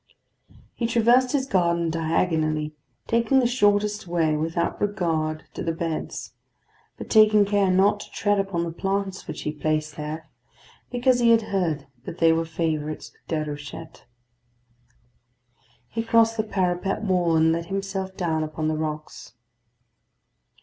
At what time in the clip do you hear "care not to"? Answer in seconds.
7.45-8.11